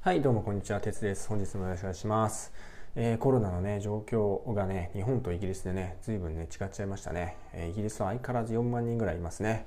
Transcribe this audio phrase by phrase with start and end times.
[0.00, 0.80] はい、どうもこんにちは。
[0.80, 1.28] 鉄です。
[1.28, 2.52] 本日もよろしくお願いします。
[2.94, 7.36] えーコロナのね、状況がね、日本とイギリスでね、随分ね、違っちゃいましたね。
[7.52, 9.66] えーイギリスは相変わらず4万人ぐらいいますね。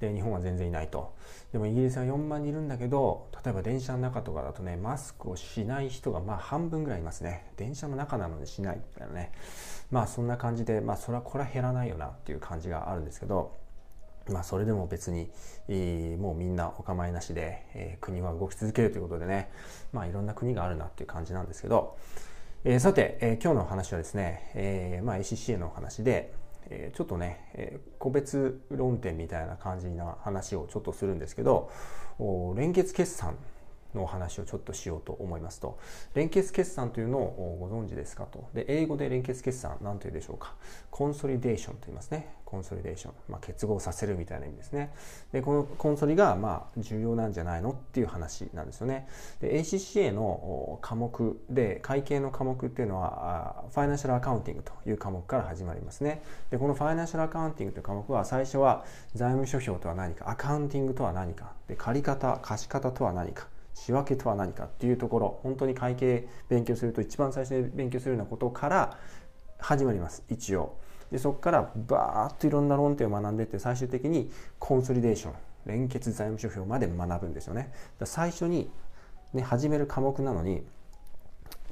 [0.00, 1.14] で、日本は全然いないと。
[1.52, 7.44] でもイギリスは4万人いるんだけど、例えば電車の中とかだとね、マスクをしない人がまあ半分ぐらいいますね。
[7.58, 9.30] 電車の中なのにしないみたいなね。
[9.90, 13.52] まあそんな感じで、まあそれはこれは減らないよなっていう感じがあるんですけど、
[14.30, 15.30] まあそれでも別に、
[16.18, 19.50] もうみんなお構いなしで、えー国は動き続けるということでね、
[19.92, 21.96] まあいろんな国があるなっていう感じなんですけど、
[22.64, 26.32] えーさて、えー今日の話はですね、えーまあ ACCA のお話で、
[26.70, 31.70] えーちょっとね、えー個別論点みたいな感じな話をちょっとするんですけど、
[32.56, 33.36] 連結決算
[33.94, 35.78] のお話をちょっとしようと思いますと。
[36.14, 38.48] 連結決算というのをご存知ですかと。
[38.54, 40.54] で英語で連結決算何というでしょうか。
[40.90, 42.36] コンソリデーションと言いますね。
[42.46, 44.92] コンソリデーション、まあ、結合させるみたいな意味ですね。
[45.32, 49.08] でこのコンソリがまあ重要なんじゃないのっていう話なんですよね。
[49.40, 56.22] で ACCA の科目で会計の科目っていうのはファイナンシャルアカウンティングという科目から始まりますね。
[56.50, 58.84] でこのファイナンシャルアカウンティングという科目は最初は
[59.14, 63.48] 財務諸表とは何かアカウンティングとは何かで借方貸方とは何か。
[63.76, 68.98] 仕分けとは何かっていうところ本当に会計勉強すると一番最初に勉強するようなことから
[69.58, 70.78] 始まります一応。
[71.12, 75.32] でそこからバーッといろんな論点を学んでいって最終的にコンソリデーション
[75.66, 77.70] 連結財務諸表まで学ぶんですよね。
[78.04, 78.70] 最初に、
[79.34, 80.66] ね、始める科目なのに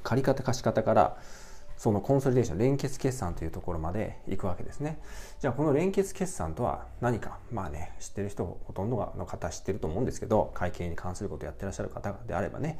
[0.03, 1.17] 借方貸方から
[1.77, 4.99] そのコンソリデーション連結決算というところまで行くわけですね。
[5.39, 7.39] じゃあこの連結決算とは何か。
[7.51, 12.79] まあね知ってる人ほとんどの方知ってると思うんですけど会計に関することをやってらっしゃる方であればね。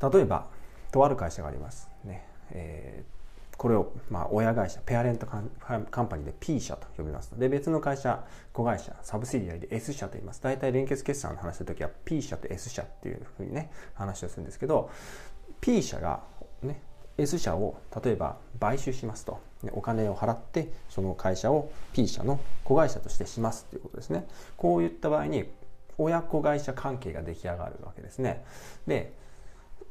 [0.00, 0.48] 例えば
[0.92, 1.88] とある会社があります。
[2.04, 3.18] ね、えー
[3.58, 7.36] これを、まあ、親会社ペアレントカンパニーで P 社と呼びます。
[7.36, 10.40] で別の会社子会社サブシディアリで S 社と言います。
[10.40, 14.90] 大体連結決算の話するときは P 社と S 社っていうふうにね話をするんですけど
[15.60, 16.22] P 社が
[16.62, 16.80] ね
[17.18, 19.40] S 社を例えば買収しますと。
[19.72, 24.26] お金を払ってその会社を P 社の子会社としてしますということですね。
[24.56, 25.50] こういった場合に
[25.98, 28.44] 親子会社関係が出来上がるわけですね。
[28.86, 29.12] で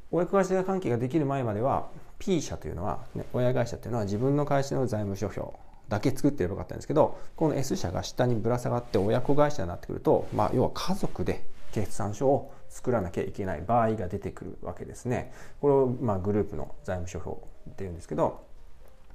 [0.09, 5.57] 親子会社関係ができる前までは P 社というのは、ね、親会社というのは自分の会社の財務諸表
[5.90, 15.31] だけ作ってればよかったんですけどこの S 社が下にぶら下がって親子会社になってくると、まあ、要は家族で決算書を作らなきゃいけない場合が出てくるわけですね。
[15.61, 17.41] これをまあグループの財務諸表
[17.72, 18.45] っていうんですけど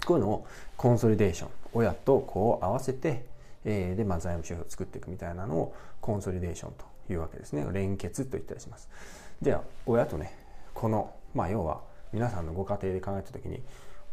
[0.05, 0.47] こういうのを
[0.77, 3.25] コンソリデーション親と子を合わせて、
[3.65, 8.89] えーで、まあ、財務諸表を作っていくみたいなのをコンソリデーションというわけですね連結と言ったりします。
[9.41, 10.37] じゃあ親とね
[10.75, 11.81] この、まあ、要は
[12.13, 13.63] 皆さんのご家庭で考えた時に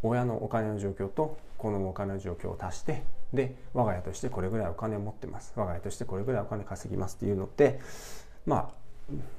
[0.01, 7.79] 親のお金の状況と子のお金の状況を足してで我が家としてこれぐらいお金を持ってます我が家としてこれぐらいお金稼ぎますっていうのって
[8.45, 8.78] まあ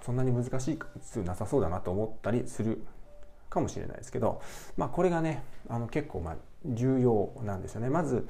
[0.03, 0.87] そんなに難しく
[1.23, 2.85] なさそうだなと思ったりする
[3.49, 4.41] かもしれないですけど、
[4.77, 7.91] まあ、これがねあの結構まあ重要なんですよね。
[7.91, 8.29] まず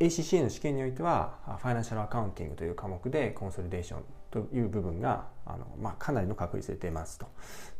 [0.00, 7.26] ACCA の試験においてはファイナンシャルアカウンティングという科目でコンソリデーションという部分があの、まあ、かなりの確率で出ますと。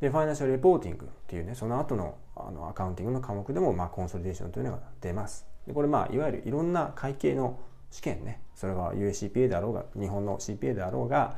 [0.00, 5.46] でファイナンシャルレポーティングっていうねその後のあのアカウンティングの科目でも、まあ、コンソリデーションというのが出ます。
[5.66, 7.58] でこれまあいわゆるいろんな会計の
[7.92, 11.36] 試験ねそれが USCPA であろうが日本の CPA であろうが、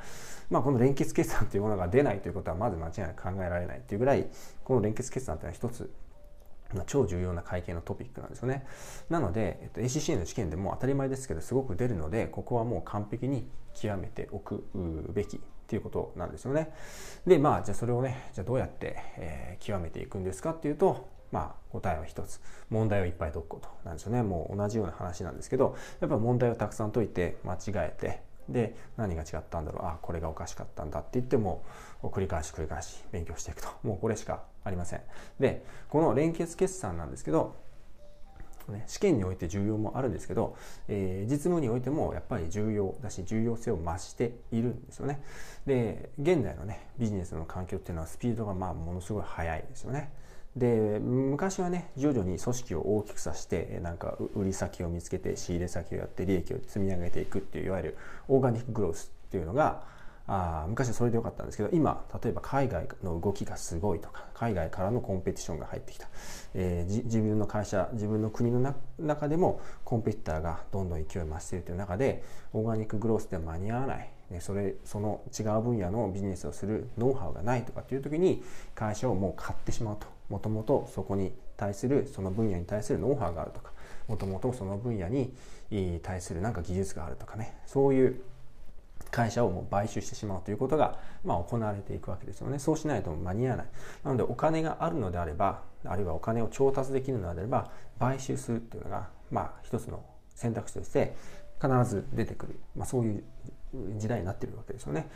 [0.48, 4.26] まあ、この連結決算というものが出ないということはまず間違いなく考えられないっていうぐらい
[4.62, 5.90] この連結決算というのは一つ
[6.86, 8.66] 超重要な会計のトピックなんですよね。
[9.08, 14.64] なので、えっと、ACCA の試験でも当たり前ですけどすごく出るのでここはもう完璧に極めておく
[15.12, 16.72] べきっていうことなんですよね。
[17.26, 22.40] でまあじゃあそれをねじゃあどうやって、えー極めていくんですかっていうとまあ答えは一つ。
[22.70, 24.22] 問題をいっぱい解くことなんですよね。
[24.22, 29.86] もう同じような話なんですけどやっぱ問題をたくさん解いて間違えてで何が違ったんだろう。
[29.86, 31.62] あこれがおかしかったんだって言っても
[32.02, 33.68] 繰り返し繰り返し勉強していくと。
[33.82, 35.00] もうこれしかありません。
[35.40, 37.54] でこの連結決算なんですけど
[38.86, 40.56] 試験において重要もあるんですけど、
[40.88, 45.22] えー実務においてもやっぱり重要だし重要性を増しているんですよね。
[45.66, 50.10] で現代のねビジネスの環境っていうのはスピードがまあものすごい速いですよね。
[50.56, 57.96] で昔はね徐々に組織を大きくさせてなんか売り先を見つけて仕入れ先をやって利益を積み上げていくっていういわゆる
[58.28, 59.82] オーガニックグロースっていうのが
[60.26, 66.08] あ昔はそれでよかったんですけど今例えば海外の動きがすごいとか海外からのコンペティションが入ってきた、
[66.54, 72.22] えー自分の会社自分の国の中でもコンペティターがどんどん勢い増しているという中で
[72.52, 78.42] オーガニックグロースでは間に合わない、ね、それその違う分野のビジネスをするノウハウがないとかっていう時に
[78.74, 80.13] 会社をもう買ってしまうと。
[80.28, 83.72] もともとそこに対するその分野に対するノウハウがあるとか
[84.08, 85.32] もともとその分野に
[86.02, 88.20] 対するなんか技術があるとかねそういう
[89.14, 92.58] 会社をもう買収してしまうということが、まあ、行われていくわけですよね。
[92.58, 93.66] そうしないと間に合わない。
[94.02, 97.70] なのでお金があるのであれば、あるいはお金を調達できるのであれば、
[98.00, 100.04] 買収するっていうのが、まあ、一つの
[100.34, 101.14] 選択肢として
[101.62, 103.24] 必ず出てくる、まあ、そういう
[103.96, 105.08] 時代になってるわけですよね。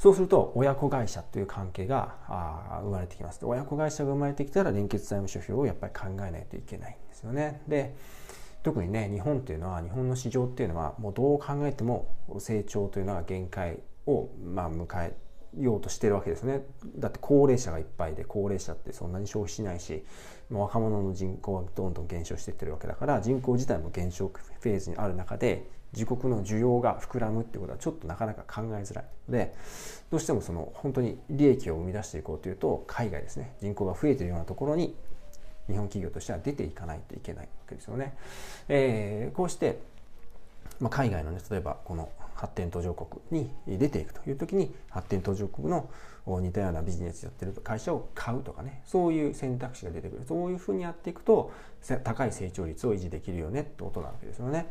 [0.00, 3.44] そうすると親子会社という関係があ生まれてきます。
[3.44, 7.60] 親子会社が生まれてきたら連結財務諸表をやっぱり考えないといけないんですよね。
[7.68, 7.94] で
[8.62, 15.14] 特にね日本っていうのは日本の市場っていうのはもうどう考えても成長というのは限界をまあ迎え
[15.58, 16.62] ようとしてるわけですね
[16.96, 20.04] だって高齢者がいっぱいで高齢者ってそんなに消費しないし
[20.50, 29.54] 若者の人口はどんどん減少していってるわけだから人口自体も減少フェーズにある中で自国の需要が膨らむってことはちょっとなかなか考えづらいので
[30.10, 34.94] どうしてもその本当に利益を生み出していこうというと海外ですね人口が増えてるようなところに
[35.68, 38.14] 日本企業としては出ていかないといけないわけですよね。
[38.68, 39.78] えー、こうして、
[40.80, 42.08] まあ、海外のね例えばこの
[42.40, 45.90] 発展途上国に出ていくという時に発展途上国の
[46.26, 51.52] 似たようなビジネスやってる会社を買うとかねそういう選択肢が出てくるそういうふうにやっていくと
[52.02, 54.68] 高い成長率を維持できるよねってことなわけですよね。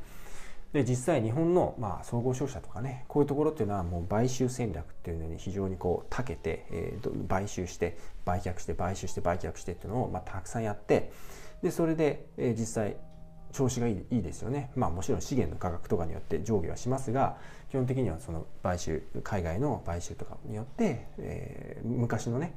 [0.74, 11.12] で実際日本の、まあ、総合商社とかねこういうところっていうのはもう買収戦略っていうのに非常にこう長けて、えー、買収して売却して買収して売却してっていうのを、まあ、たくさんやって
[11.62, 12.98] でそれで、え、実際
[13.51, 17.38] 調子がいいいいですよねまあもちろん資源の価格とかによって上下はしますが
[17.69, 22.56] 基本的にはその買収海外の買収とかによって、えー、昔のね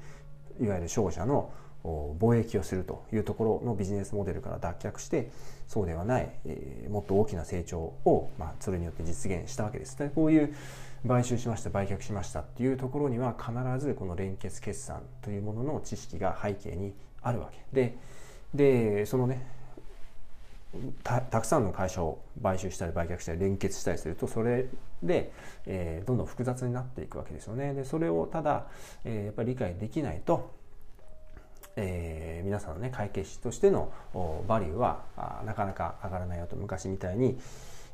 [0.61, 1.53] いわゆる商社の
[1.85, 5.31] 貿易をするというところのビジネスモデルから脱却して
[5.67, 9.97] そうではない、えー、もっと大きな成長を、まあ、それによって実現したわけです。
[10.15, 10.55] こういう
[11.07, 13.53] 買収しました売却しましたっていうところには必
[13.85, 17.97] ずこの連結決算というものの知識が背景にあるわけで
[18.55, 19.45] でそのね
[21.03, 24.67] たくさんの会社を買収したり売却したり連結したりするとそれ
[25.03, 25.33] で、
[25.67, 27.75] えー、どんどん複雑になっていくわけですよね。
[27.75, 28.67] でそれをただ、
[29.05, 30.63] えー、やっぱり理解できないと
[31.77, 33.93] えー、皆さんのね会計士としての
[34.47, 35.05] バリューは
[35.47, 37.39] なかなか上がらないよと昔みたいに、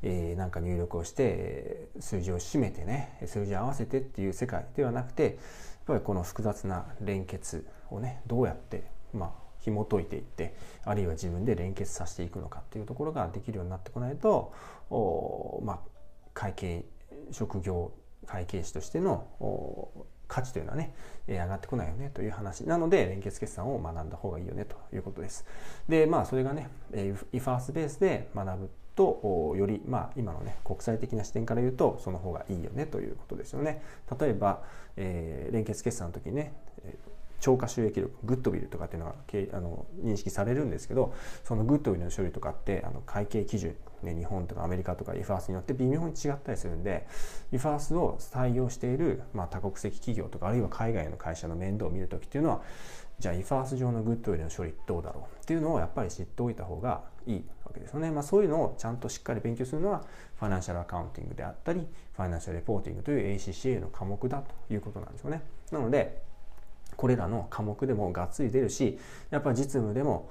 [0.02, 5.34] えー、なんか入力をして数字を締めてね数字を合わせてっていう世界ではなくてやっ
[5.86, 14.52] ぱりこの複雑な連結をねどうやってまあ紐解いていってあるいは自分で連結させていくのかっていうところができるようになってこないと
[14.90, 15.78] お、まあ、
[16.34, 16.84] 会計
[17.30, 17.92] 職業
[18.26, 19.26] 会計士としての
[20.28, 20.94] 価値というのはね、
[21.26, 25.46] 上がってこないよねという話なので連結決算を学んだ方がいいよねということです。
[25.88, 33.82] でまあそれがね IFARS ベースで学ぶとよりまあ今のね国際的な視点から言うとその方がいいよねということですよね。
[34.20, 34.62] 例えば、
[34.96, 36.52] えー、連結決算の時にね
[37.40, 39.14] 超過収益力グッドウィルとかっていうのが
[39.56, 41.14] あの認識されるんですけど
[41.44, 47.06] そのグッドウィルの処理とかってあの会計基準、ね、日本とかアメリカとか IFARS によって微妙に違ったりするんで
[47.52, 52.62] IFARS を採用している、まあ、多国籍企業とかあるいは海外の会社の面倒を見る時っていうのは
[53.18, 58.12] じゃあ IFARS 上のグッドウィルの処理どうだろうっていうのをやっぱり知っておいた方がいいわけですよね。
[58.12, 60.04] まあ、そういうのをちゃんとしっかり勉強するのは
[60.36, 65.42] ファイナンシャルアカウンティングであったりファイナンシャルレポーティングという ACCA の科目だということなんですよね。
[65.72, 66.22] なので
[66.98, 68.98] これらの科目でもがっつり出るし
[69.30, 70.28] やっぱ実務でも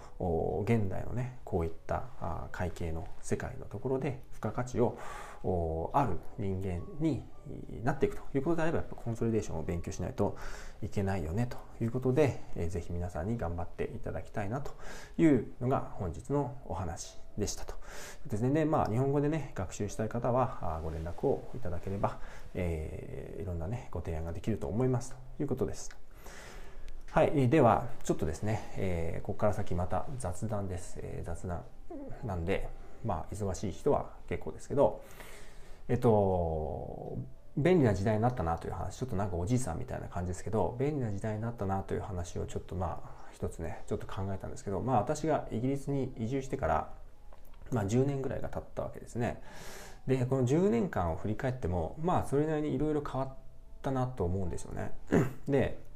[0.66, 2.04] 現代のねこういった
[2.52, 4.98] 会計の世界のところで付加価値を
[5.94, 7.24] ある人間に
[7.86, 10.36] なっていくということであればやっぱコンソリデーションを勉強しないと
[10.84, 14.72] いけないよねということで、えぜひ皆さんに頑張っていただきたいなと
[15.18, 17.76] いうのが本日のお話でしたと。
[18.26, 22.20] ですね、でまあ、日本語でね学習したい方はご連絡をいただければ、
[22.54, 26.07] えー、いろんなねご提案ができると思いますということです。
[27.18, 31.64] はい、ではちょっとですね、えー、ここから先また雑談です、えー、雑談。
[32.24, 32.70] なんで
[33.04, 35.02] まあ忙しい人は結構ですけど
[35.88, 37.18] えっと
[37.58, 46.90] 便利な時代になったなという話ちょっとなんかおじいさんみたいな感じですけど便利な時代になったなという話をちょっとまあ一つねちょっと考えたんですけどまあ私がイギリスに移住してから
[47.72, 49.42] まあ10年ぐらいが経ったわけですね。
[50.06, 53.34] でこの10年間を振り返ってもまあそれなりにいろいろ変わっ
[53.82, 54.92] たなと思うんですよね。
[55.50, 55.87] で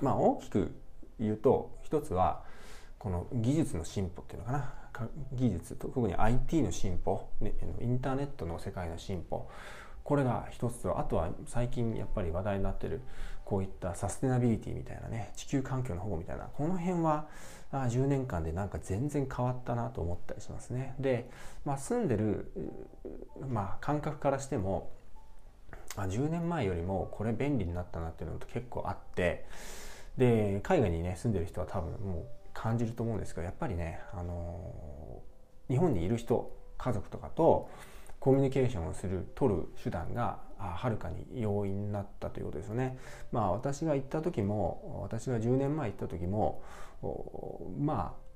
[0.00, 0.74] まあ大きく
[1.18, 2.42] 言うと一つは
[2.98, 4.74] この技術の進歩っていうのかな。
[5.32, 9.48] 技術特に IT の進歩インターネットの世界の進歩。
[10.02, 13.00] これが一つとあとは最近やっぱり話題になってる
[13.44, 17.26] こういったサステナビリティみたいなね地球環境の保護みたいなこの辺は
[17.72, 20.94] あ10年間でなんか全然変わったなと思ったりしますね。
[21.00, 21.28] で、
[21.64, 22.52] まあ、住んでる、
[23.48, 24.92] まあ、感覚からしても
[25.96, 29.46] あ10年前よりもこれ便利になったなっていうのと結構あって
[30.16, 35.22] で海外にね住んでる人は多分もう感じると思うんですけどやっぱりね、あの
[35.68, 37.68] 日本にいる人家族とかと
[38.18, 42.98] コミュニケーションをする取る手段がはるかに容易になったということですよね。
[43.30, 46.62] まあ私が行った時も私が10年前行った時も
[47.78, 48.26] まあ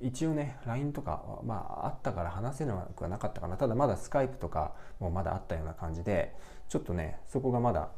[0.00, 6.34] 一応ね LINE とかまああったから話せなくはなかったかなただまだスカイプとかもまだあったような感じで
[6.68, 7.90] ちょっとねそこがまだ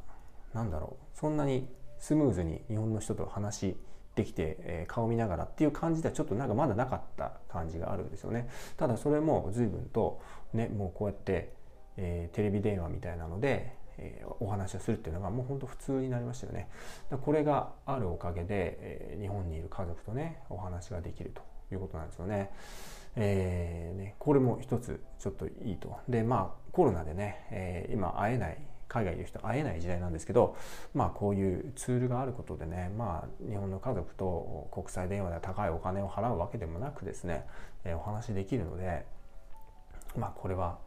[0.53, 1.67] なんだろうそんなに
[1.99, 3.77] スムーズに日本の人と話
[4.17, 10.21] できて、えー、顔見ながらっていう感じではちょっとなんかまだなかった感じがあるんですよねただそれも随分と
[10.55, 11.53] ねもうこうやって、
[11.97, 16.69] えー、テレビ電話みたいなので、えー、お話をするっていうのがもうほんと普通になりましたよね
[17.23, 21.43] これがあるおかげで、え日本にいる家族とねお話ができると
[21.75, 22.51] いうことなんですよね。
[23.17, 25.99] えー、ねこれも一つちょっといいと。
[26.09, 30.57] でまあコロナでね、えー、今会えない海外にいる人会えない時代なんですけど、
[30.95, 37.47] まあ、こういうツールがあることでね、まあ、日本の家族と国際電話で高いお金を払うわけでもなくですね、
[37.85, 39.05] え、お話できるので、
[40.17, 40.79] まあ、これは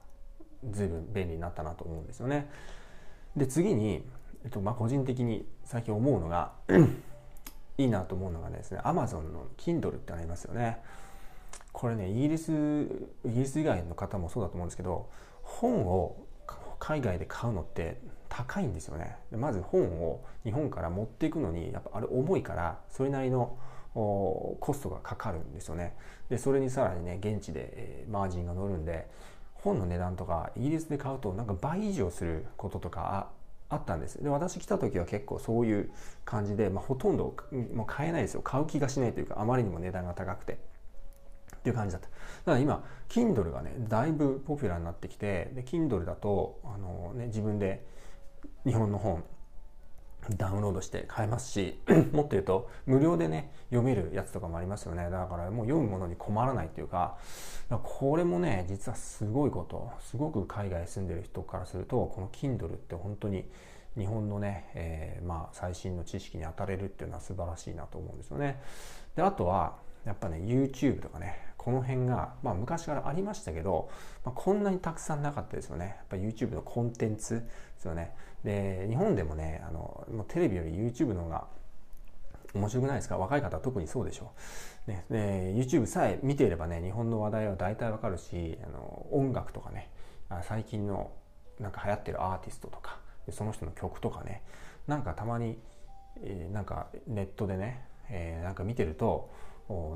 [0.71, 2.49] 随分便利になったなと思うんですよね。
[3.35, 4.03] で次に、
[4.43, 6.53] えっとまあ、個人的に最近思うのが
[7.77, 10.79] いいなと思うのがですね Amazon の Kindle ってありますよね
[11.71, 12.51] これねイギリス
[13.25, 15.09] イギリス以外の方もそうだと思うんですけど
[15.43, 16.17] 本を
[16.79, 19.17] 海外で買うのって高いんですよね。
[19.31, 23.57] でまず本を日本から持っていくのにやっぱあれ重いからそれなりの
[23.93, 25.95] コストがかかるんですよね。
[26.29, 29.07] でそれにさらにね現地で、えー、マージンが乗るんで
[29.55, 33.29] 本の値段とかイギリスで買うとなんか倍以上することとか
[33.67, 34.23] あったんです。
[34.23, 35.91] で私来た時は結構そういう
[36.23, 37.35] 感じで、まあ、ほとんど
[37.73, 38.41] もう買えないですよ。
[38.41, 40.68] 買う気がしないというかあまりにも値段が高くて。
[41.59, 42.07] っていう感じだった。
[42.07, 42.13] だ
[42.45, 47.85] から今 Kindle がねだいぶポピュラーになってきてで Kindle だとあの、ね、自分で
[48.65, 49.23] 日本の本
[50.37, 51.79] ダウンロードして買えますし
[52.11, 55.09] もっと言うと無料でね読めるやつとかもありますよね。
[55.09, 57.17] だからもう読むものに困らないっていうか
[57.69, 63.45] これもね実はすごいことすごく海外住んでる人からするとこの Kindle って本当に
[63.97, 68.61] 日本のね、えー、まあ最新の知識に当たれるっていうのは素晴らしいなと思うんですよね。
[69.15, 73.91] であとはやっぱね YouTube とかねこの辺が、まあ、昔からありましたけど、
[74.25, 75.85] まあ、こんなにたくさんなかったですよね。
[75.85, 77.41] やっぱ YouTube のコンテンツで
[77.77, 78.15] すよね。
[78.43, 81.47] で日本でもねあのもうテレビより YouTube の方が
[82.53, 83.17] 面白くないですか？
[83.17, 84.31] 若い方は特にそうでしょ
[84.87, 89.89] う、ね、で YouTube さえ見ていればね日本の話題は大体わかるしあの音楽とかね
[90.43, 91.11] 最近の
[91.59, 92.99] なんか流行ってるアーティストとか
[93.29, 94.41] その人の曲とかね
[94.87, 95.59] なんかたまに、
[96.23, 99.29] えー、なんかネットでね、えー、なんか見てると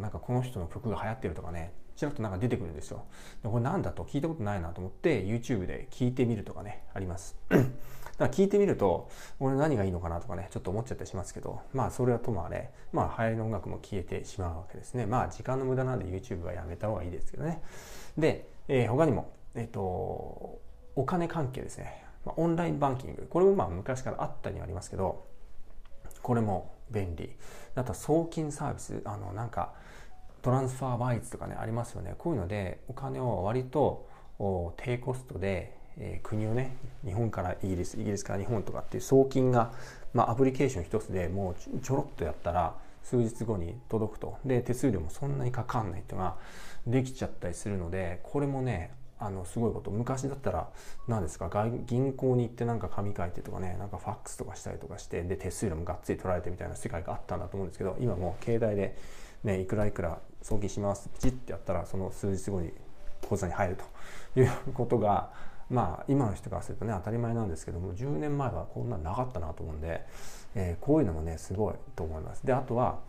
[0.01, 3.05] なんかこの人の曲が流行ってるとかねちらっとなんか出てくるんですよ。
[3.43, 7.35] でこれなんだと聞いたことないなと思って YouTube で聞いてみるとかねあります。
[7.49, 7.65] だか
[8.19, 15.05] ら聞いてみると俺何がいいのかなとかねちょっと思っちゃったりしますけどまあそれはともあれまあ流行りの音楽も消えてしまうわけですね。
[15.05, 17.61] まあ時間の無駄なんで YouTube はやめた方がいいですけどね。
[18.17, 20.61] で、えー、他にもえっ、ー、と
[20.95, 23.27] お金関係ですね、オンラインバンキング。
[23.29, 25.25] これもまあ昔からあったにはありますけど
[26.21, 27.35] これも便利。
[27.75, 29.73] あとは送金サービスあのなんか
[30.41, 32.15] トランスファーバイツとかねありますよね。
[32.17, 34.07] こういうのでお金を割と
[34.77, 36.75] 低コストで、えー、国をね
[37.05, 39.71] 日本からイギリスイギリスから日本とかっていう送金が、
[40.13, 44.37] まあ、アプリケーション一つでもうちょろっとやったら数日後に届くと。
[44.45, 46.37] で手数料もそんなにかかんないっていうのが
[46.87, 48.91] できちゃったりするのでこれもね
[49.25, 50.69] あのすごいこと昔だったら
[51.07, 51.49] 何ですか？
[51.85, 58.97] 銀行に行ってなんか紙書いてとかねなんかファックスとかしたりとかしてで手数料もがっつり取られてみたいな世界があったんだと思うんですけど今もう携帯で、
[59.43, 62.71] ね、いくらいくら送金しますピチッてやったらその数日後に
[63.27, 63.77] 口座に入る
[64.33, 65.31] ということが
[65.69, 70.05] まあ今の人からするとね当たり前なんですけども10年前はこんななかったなと思うんで、
[70.55, 72.45] えー、こういうのもねすごいと思います。
[72.45, 72.99] であとは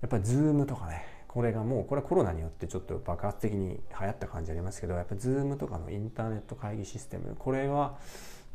[0.00, 7.98] やっぱり Zoom とかねこれがもうこれはコロナによってちょっと爆発的に流行った感じありますけどやっぱ Zoom とかのインターネット会議システムこれは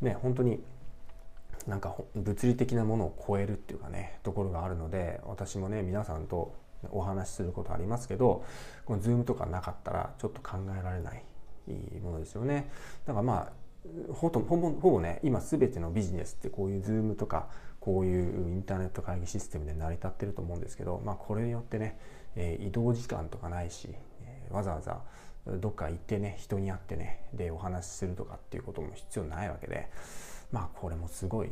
[0.02, 0.60] ね本当に
[1.66, 6.54] なんか物理的なものを超えるっていうかねところがあるので私もね皆さんと
[6.90, 8.44] お話しすることありますけど
[8.84, 11.22] この Zoom とかなかったらちょっと考えられない
[12.02, 12.70] ものですよね。
[13.06, 13.52] だからまあ
[14.12, 17.48] ほぼほぼね今全てのビジネスってこういう Zoom とか
[17.80, 21.98] こういうインターネット会議システムで成り立ってると思うんですけどまあこれによってね
[22.36, 23.88] え、移動時間とかないし、
[24.22, 25.00] え、わざわざ
[25.46, 29.88] どっか行ってね人に会ってねでお話しするとかっていうことも必要ないわけで
[30.50, 31.50] まあこれもすごい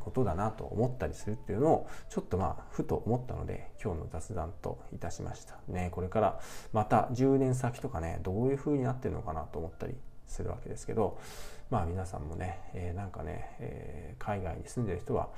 [0.00, 5.58] ことだなと思ったりするっていうのをちょっとまあふと思ったので今日の雑談といたしました。
[5.68, 6.40] ねこれから
[6.72, 9.94] また10年先とかねどういう風になってるのかなと思ったり
[10.26, 11.18] するわけですけど
[11.70, 15.30] まあ皆さんもね、えー、なんかね、えー、海外に住んでる人は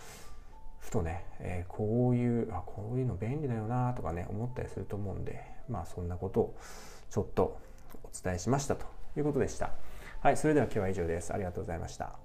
[0.83, 6.57] ふとね、えー、こういうあこういうの便利だよなとかね思ったりすると思うんでまあそんなことを
[7.09, 7.59] ちょっと
[8.03, 8.85] お伝えしましたと
[9.17, 9.71] いうことでした。
[10.21, 11.33] はい、それでは今日は以上です。
[11.33, 12.22] ありがとうございました。